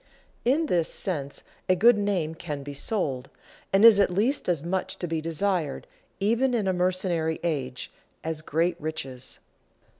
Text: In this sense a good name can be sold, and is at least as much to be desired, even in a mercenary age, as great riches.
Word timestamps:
In 0.43 0.65
this 0.65 0.91
sense 0.91 1.43
a 1.69 1.75
good 1.75 1.95
name 1.95 2.33
can 2.33 2.63
be 2.63 2.73
sold, 2.73 3.29
and 3.71 3.85
is 3.85 3.99
at 3.99 4.09
least 4.09 4.49
as 4.49 4.63
much 4.63 4.97
to 4.97 5.05
be 5.05 5.21
desired, 5.21 5.85
even 6.19 6.55
in 6.55 6.67
a 6.67 6.73
mercenary 6.73 7.39
age, 7.43 7.91
as 8.23 8.41
great 8.41 8.81
riches. 8.81 9.37